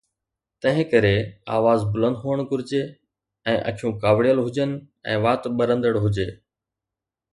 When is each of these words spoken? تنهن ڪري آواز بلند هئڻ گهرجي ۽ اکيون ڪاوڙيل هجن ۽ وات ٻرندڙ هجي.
تنهن 0.61 0.85
ڪري 0.91 1.11
آواز 1.57 1.83
بلند 1.93 2.17
هئڻ 2.23 2.41
گهرجي 2.49 2.81
۽ 3.53 3.55
اکيون 3.73 3.93
ڪاوڙيل 4.07 4.43
هجن 4.47 4.75
۽ 5.17 5.21
وات 5.27 5.47
ٻرندڙ 5.61 5.95
هجي. 6.07 6.27